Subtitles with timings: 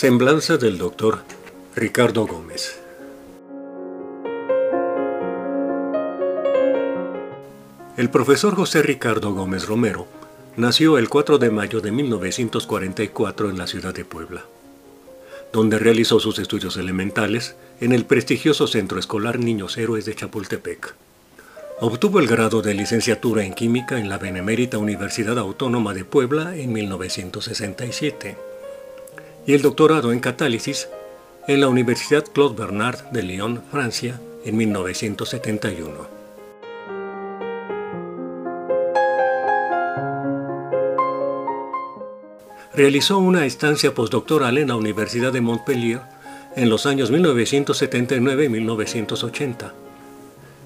[0.00, 1.18] Semblanza del doctor
[1.76, 2.80] Ricardo Gómez.
[7.98, 10.06] El profesor José Ricardo Gómez Romero
[10.56, 14.46] nació el 4 de mayo de 1944 en la ciudad de Puebla,
[15.52, 20.94] donde realizó sus estudios elementales en el prestigioso Centro Escolar Niños Héroes de Chapultepec.
[21.80, 26.72] Obtuvo el grado de licenciatura en química en la Benemérita Universidad Autónoma de Puebla en
[26.72, 28.49] 1967
[29.50, 30.88] y el doctorado en catálisis
[31.48, 35.90] en la Universidad Claude Bernard de Lyon, Francia, en 1971.
[42.74, 46.02] Realizó una estancia postdoctoral en la Universidad de Montpellier
[46.54, 49.74] en los años 1979 y 1980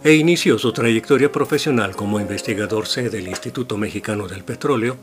[0.05, 4.98] e inició su trayectoria profesional como investigador C del Instituto Mexicano del Petróleo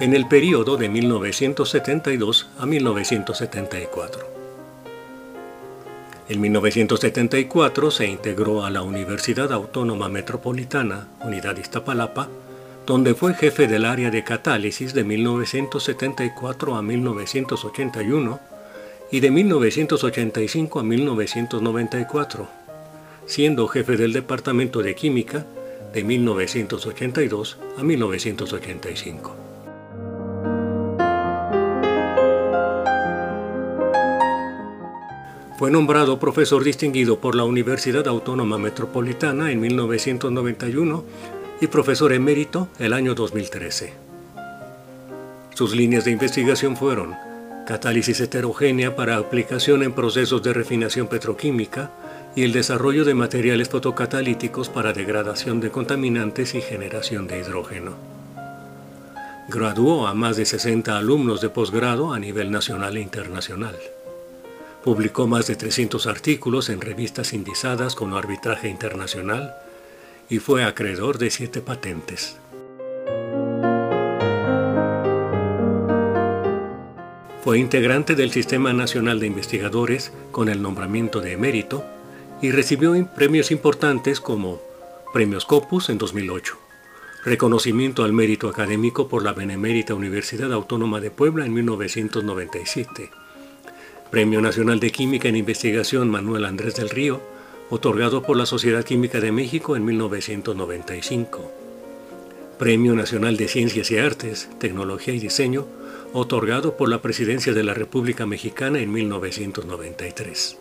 [0.00, 4.32] en el periodo de 1972 a 1974.
[6.28, 12.28] En 1974 se integró a la Universidad Autónoma Metropolitana, Unidad Iztapalapa,
[12.86, 18.40] donde fue jefe del área de catálisis de 1974 a 1981
[19.10, 22.48] y de 1985 a 1994,
[23.26, 25.44] siendo jefe del Departamento de Química
[25.92, 29.41] de 1982 a 1985.
[35.62, 41.04] Fue nombrado profesor distinguido por la Universidad Autónoma Metropolitana en 1991
[41.60, 43.92] y profesor emérito el año 2013.
[45.54, 47.14] Sus líneas de investigación fueron
[47.64, 51.92] catálisis heterogénea para aplicación en procesos de refinación petroquímica
[52.34, 57.92] y el desarrollo de materiales fotocatalíticos para degradación de contaminantes y generación de hidrógeno.
[59.48, 63.76] Graduó a más de 60 alumnos de posgrado a nivel nacional e internacional.
[64.84, 69.54] Publicó más de 300 artículos en revistas indizadas con arbitraje internacional
[70.28, 72.36] y fue acreedor de siete patentes.
[77.44, 81.84] Fue integrante del Sistema Nacional de Investigadores con el nombramiento de emérito
[82.40, 84.60] y recibió premios importantes como
[85.12, 86.56] Premio Scopus en 2008,
[87.24, 93.10] reconocimiento al mérito académico por la Benemérita Universidad Autónoma de Puebla en 1997,
[94.12, 97.22] Premio Nacional de Química en Investigación Manuel Andrés del Río,
[97.70, 101.50] otorgado por la Sociedad Química de México en 1995.
[102.58, 105.66] Premio Nacional de Ciencias y Artes, Tecnología y Diseño,
[106.12, 110.58] otorgado por la Presidencia de la República Mexicana en 1993.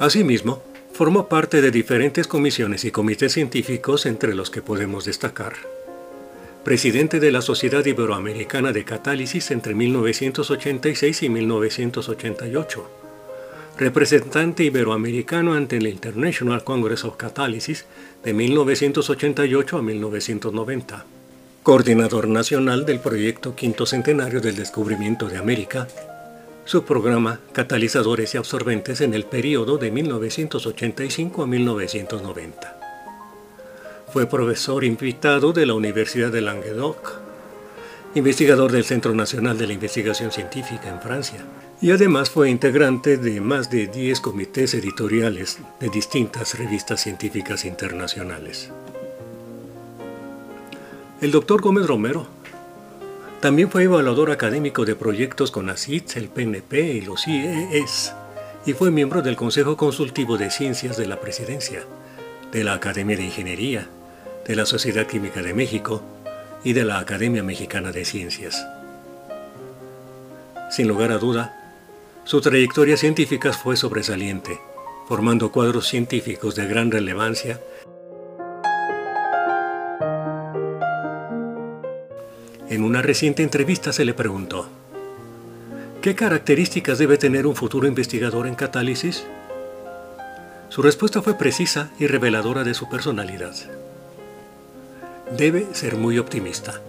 [0.00, 5.54] Asimismo, formó parte de diferentes comisiones y comités científicos entre los que podemos destacar
[6.64, 12.90] presidente de la Sociedad Iberoamericana de Catálisis entre 1986 y 1988,
[13.78, 17.86] representante iberoamericano ante el International Congress of Catalysis
[18.24, 21.06] de 1988 a 1990,
[21.62, 25.86] coordinador nacional del proyecto Quinto Centenario del Descubrimiento de América,
[26.64, 32.77] su programa Catalizadores y Absorbentes en el periodo de 1985 a 1990.
[34.12, 37.20] Fue profesor invitado de la Universidad de Languedoc,
[38.14, 41.44] investigador del Centro Nacional de la Investigación Científica en Francia,
[41.82, 48.70] y además fue integrante de más de 10 comités editoriales de distintas revistas científicas internacionales.
[51.20, 52.26] El doctor Gómez Romero
[53.40, 58.14] también fue evaluador académico de proyectos con ACITS, el PNP y los IES,
[58.64, 61.82] y fue miembro del Consejo Consultivo de Ciencias de la Presidencia,
[62.52, 63.86] de la Academia de Ingeniería,
[64.48, 66.02] de la Sociedad Química de México
[66.64, 68.66] y de la Academia Mexicana de Ciencias.
[70.70, 71.54] Sin lugar a duda,
[72.24, 74.58] su trayectoria científica fue sobresaliente,
[75.06, 77.60] formando cuadros científicos de gran relevancia
[82.70, 84.68] En una reciente entrevista se le preguntó,
[86.02, 89.24] ¿qué características debe tener un futuro investigador en catálisis?
[90.68, 93.54] Su respuesta fue precisa y reveladora de su personalidad
[95.36, 96.80] debe ser muy optimista.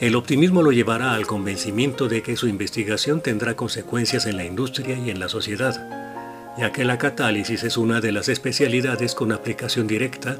[0.00, 4.96] El optimismo lo llevará al convencimiento de que su investigación tendrá consecuencias en la industria
[4.96, 9.86] y en la sociedad, ya que la catálisis es una de las especialidades con aplicación
[9.86, 10.36] directa,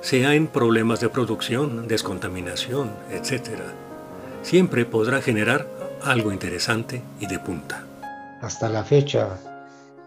[0.00, 3.60] sea en problemas de producción, descontaminación, etc.
[4.42, 5.68] Siempre podrá generar
[6.02, 7.84] algo interesante y de punta.
[8.40, 9.38] Hasta la fecha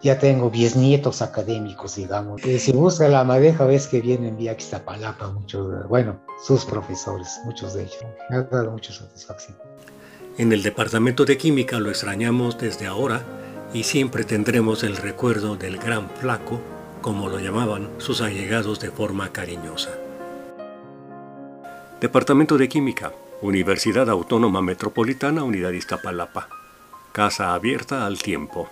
[0.02, 2.46] ya tengo nietos académicos, digamos.
[2.46, 7.74] Y si busca la madeja, ves que vienen vía Xtapalapa muchos, bueno, sus profesores, muchos
[7.74, 7.98] de ellos.
[8.30, 9.58] Me ha dado mucha satisfacción.
[10.38, 13.24] En el departamento de química lo extrañamos desde ahora
[13.74, 16.60] y siempre tendremos el recuerdo del gran flaco,
[17.02, 19.92] como lo llamaban sus allegados de forma cariñosa.
[22.02, 26.50] Departamento de Química, Universidad Autónoma Metropolitana Unidad Iztapalapa.
[27.14, 28.70] Casa abierta al tiempo.